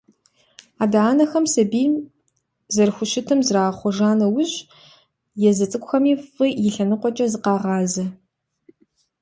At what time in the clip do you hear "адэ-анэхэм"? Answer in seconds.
0.83-1.45